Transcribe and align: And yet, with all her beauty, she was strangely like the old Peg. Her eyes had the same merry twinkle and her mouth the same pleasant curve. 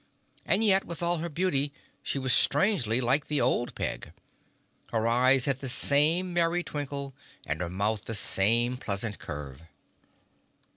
And 0.47 0.63
yet, 0.63 0.83
with 0.83 1.03
all 1.03 1.19
her 1.19 1.29
beauty, 1.29 1.71
she 2.01 2.17
was 2.17 2.33
strangely 2.33 2.99
like 3.01 3.27
the 3.27 3.39
old 3.39 3.75
Peg. 3.75 4.13
Her 4.91 5.05
eyes 5.05 5.45
had 5.45 5.59
the 5.59 5.69
same 5.69 6.33
merry 6.33 6.63
twinkle 6.63 7.13
and 7.45 7.61
her 7.61 7.69
mouth 7.69 8.05
the 8.05 8.15
same 8.15 8.77
pleasant 8.77 9.19
curve. 9.19 9.61